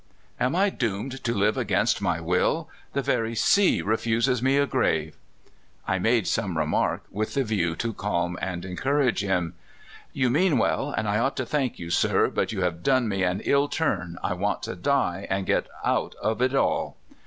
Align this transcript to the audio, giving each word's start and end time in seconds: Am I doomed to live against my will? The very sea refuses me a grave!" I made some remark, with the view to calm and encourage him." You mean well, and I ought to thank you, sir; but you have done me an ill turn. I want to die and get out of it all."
Am 0.39 0.55
I 0.55 0.71
doomed 0.71 1.23
to 1.25 1.31
live 1.35 1.57
against 1.57 2.01
my 2.01 2.19
will? 2.19 2.67
The 2.93 3.03
very 3.03 3.35
sea 3.35 3.83
refuses 3.83 4.41
me 4.41 4.57
a 4.57 4.65
grave!" 4.65 5.15
I 5.87 5.99
made 5.99 6.25
some 6.25 6.57
remark, 6.57 7.03
with 7.11 7.35
the 7.35 7.43
view 7.43 7.75
to 7.75 7.93
calm 7.93 8.35
and 8.41 8.65
encourage 8.65 9.19
him." 9.21 9.53
You 10.11 10.31
mean 10.31 10.57
well, 10.57 10.89
and 10.89 11.07
I 11.07 11.19
ought 11.19 11.37
to 11.37 11.45
thank 11.45 11.77
you, 11.77 11.91
sir; 11.91 12.29
but 12.31 12.51
you 12.51 12.61
have 12.61 12.81
done 12.81 13.07
me 13.07 13.21
an 13.21 13.41
ill 13.41 13.67
turn. 13.67 14.17
I 14.23 14.33
want 14.33 14.63
to 14.63 14.73
die 14.75 15.27
and 15.29 15.45
get 15.45 15.67
out 15.85 16.15
of 16.15 16.41
it 16.41 16.55
all." 16.55 16.97